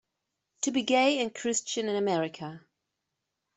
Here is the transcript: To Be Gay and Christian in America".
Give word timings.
To 0.61 0.71
Be 0.71 0.81
Gay 0.81 1.19
and 1.19 1.31
Christian 1.31 1.87
in 1.87 1.95
America". 1.95 2.65